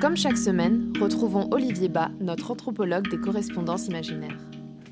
[0.00, 4.38] Comme chaque semaine, retrouvons Olivier Bas, notre anthropologue des correspondances imaginaires.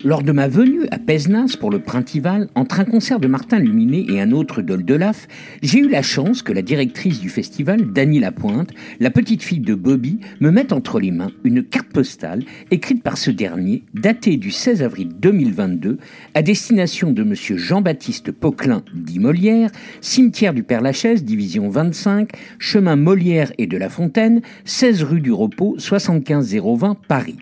[0.05, 4.07] Lors de ma venue à Pézenas pour le Printival, entre un concert de Martin Luminé
[4.09, 5.27] et un autre d'Oldelaf,
[5.61, 8.71] j'ai eu la chance que la directrice du festival, Dany Lapointe,
[9.01, 13.19] la petite fille de Bobby, me mette entre les mains une carte postale écrite par
[13.19, 15.99] ce dernier, datée du 16 avril 2022,
[16.33, 19.71] à destination de monsieur Jean-Baptiste Poquelin, dit Molière,
[20.01, 22.31] cimetière du Père-Lachaise, division 25,
[22.61, 27.39] chemin Molière et de la Fontaine, 16 rue du Repos, 75 020, Paris.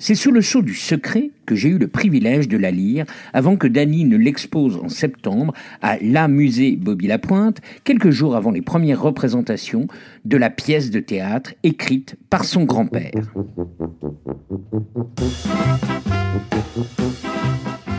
[0.00, 3.56] C'est sous le sceau du secret que j'ai eu le privilège de la lire avant
[3.56, 8.62] que Dany ne l'expose en septembre à La Musée Bobby Lapointe, quelques jours avant les
[8.62, 9.88] premières représentations
[10.24, 13.10] de la pièce de théâtre écrite par son grand-père.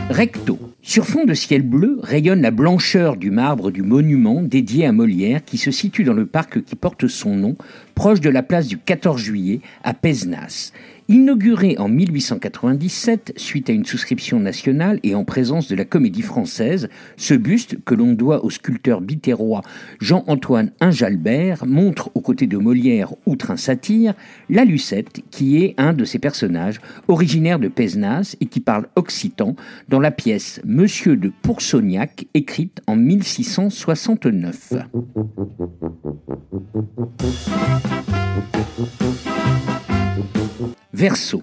[0.08, 0.58] Recto.
[0.82, 5.44] Sur fond de ciel bleu rayonne la blancheur du marbre du monument dédié à Molière
[5.44, 7.56] qui se situe dans le parc qui porte son nom,
[7.94, 10.72] proche de la place du 14 juillet à Pézenas.
[11.10, 16.88] Inauguré en 1897 suite à une souscription nationale et en présence de la comédie française,
[17.16, 19.62] ce buste, que l'on doit au sculpteur bitérois
[20.00, 24.14] Jean-Antoine Injalbert, montre aux côtés de Molière, outre un satire,
[24.48, 29.56] la Lucette, qui est un de ses personnages, originaire de Pézenas et qui parle occitan,
[29.88, 34.74] dans la pièce Monsieur de Poursognac, écrite en 1669.
[41.00, 41.40] Verso.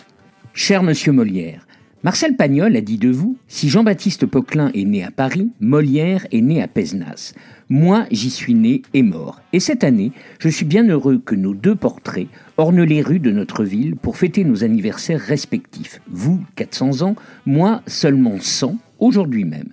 [0.53, 1.65] Cher monsieur Molière,
[2.03, 6.41] Marcel Pagnol a dit de vous Si Jean-Baptiste Poquelin est né à Paris, Molière est
[6.41, 7.33] né à Pézenas.
[7.67, 9.41] Moi, j'y suis né et mort.
[9.53, 13.31] Et cette année, je suis bien heureux que nos deux portraits ornent les rues de
[13.31, 16.01] notre ville pour fêter nos anniversaires respectifs.
[16.07, 17.15] Vous, 400 ans,
[17.47, 19.69] moi, seulement 100, aujourd'hui même.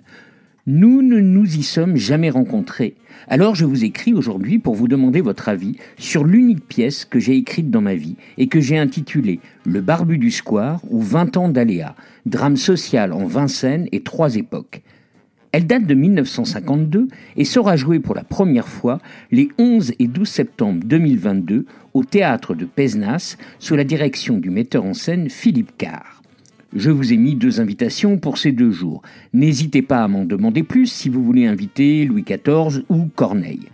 [0.67, 2.95] Nous ne nous y sommes jamais rencontrés.
[3.27, 7.37] Alors je vous écris aujourd'hui pour vous demander votre avis sur l'unique pièce que j'ai
[7.37, 11.49] écrite dans ma vie et que j'ai intitulée Le barbu du square ou 20 ans
[11.49, 14.81] d'aléa, drame social en Vincennes et trois époques.
[15.51, 18.97] Elle date de 1952 et sera jouée pour la première fois
[19.31, 24.83] les 11 et 12 septembre 2022 au théâtre de Pézenas sous la direction du metteur
[24.83, 26.14] en scène Philippe Carr.
[26.75, 29.01] Je vous ai mis deux invitations pour ces deux jours.
[29.31, 33.69] N'hésitez pas à m'en demander plus si vous voulez inviter Louis XIV ou Corneille.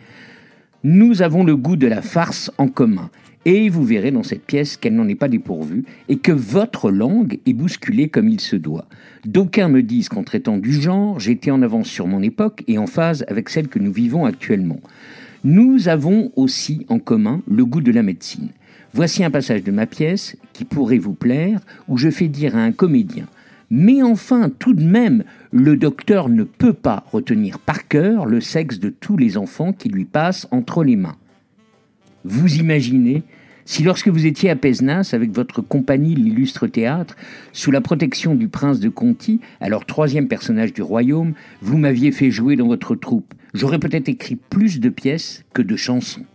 [0.84, 3.10] Nous avons le goût de la farce en commun.
[3.46, 7.40] Et vous verrez dans cette pièce qu'elle n'en est pas dépourvue et que votre langue
[7.48, 8.86] est bousculée comme il se doit.
[9.26, 12.86] D'aucuns me disent qu'en traitant du genre, j'étais en avance sur mon époque et en
[12.86, 14.80] phase avec celle que nous vivons actuellement.
[15.44, 18.50] Nous avons aussi en commun le goût de la médecine.
[18.94, 22.60] Voici un passage de ma pièce qui pourrait vous plaire, où je fais dire à
[22.62, 23.26] un comédien
[23.70, 28.80] Mais enfin, tout de même, le docteur ne peut pas retenir par cœur le sexe
[28.80, 31.16] de tous les enfants qui lui passent entre les mains.
[32.26, 33.24] Vous imaginez
[33.64, 37.16] si lorsque vous étiez à Pézenas avec votre compagnie l'illustre théâtre,
[37.54, 42.32] sous la protection du prince de Conti, alors troisième personnage du royaume, vous m'aviez fait
[42.32, 46.26] jouer dans votre troupe, j'aurais peut-être écrit plus de pièces que de chansons.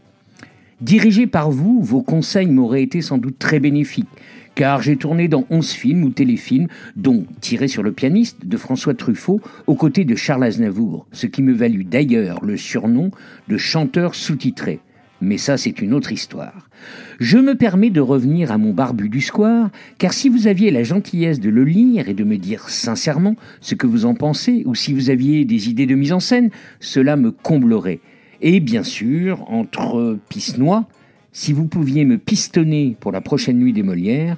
[0.83, 4.11] Dirigé par vous, vos conseils m'auraient été sans doute très bénéfiques,
[4.55, 8.93] car j'ai tourné dans onze films ou téléfilms, dont Tiré sur le pianiste de François
[8.93, 13.11] Truffaut, aux côtés de Charles Aznavour, ce qui me valut d'ailleurs le surnom
[13.49, 14.81] de chanteur sous-titré.
[15.23, 16.69] Mais ça, c'est une autre histoire.
[17.21, 20.83] Je me permets de revenir à mon barbu du square, car si vous aviez la
[20.83, 24.75] gentillesse de le lire et de me dire sincèrement ce que vous en pensez, ou
[24.75, 26.51] si vous aviez des idées de mise en scène,
[26.81, 28.01] cela me comblerait.
[28.49, 30.85] Et bien sûr, entre pisse-noix,
[31.33, 34.37] si vous pouviez me pistonner pour la prochaine nuit des Molières,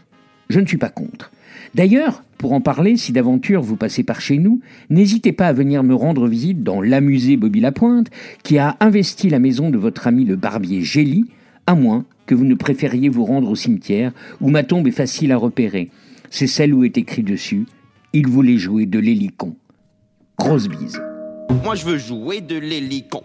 [0.48, 1.30] je ne suis pas contre.
[1.74, 5.82] D'ailleurs, pour en parler, si d'aventure vous passez par chez nous, n'hésitez pas à venir
[5.82, 8.08] me rendre visite dans l'amusée Bobby Lapointe,
[8.44, 11.26] qui a investi la maison de votre ami le barbier Gély,
[11.66, 15.32] à moins que vous ne préfériez vous rendre au cimetière, où ma tombe est facile
[15.32, 15.90] à repérer.
[16.30, 17.66] C'est celle où est écrit dessus
[18.14, 19.54] Il voulait jouer de l'hélicon.
[20.38, 20.98] Grosse bise.
[21.62, 23.22] Moi je veux jouer de l'hélicon.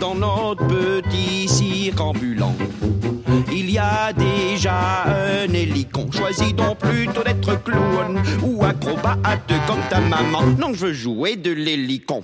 [0.00, 2.00] Dans notre petit cirque
[3.52, 6.10] il y a déjà un hélicon.
[6.10, 10.42] Choisis donc plutôt d'être clown ou acrobate comme ta maman.
[10.58, 12.22] Non, je veux jouer de l'hélicon.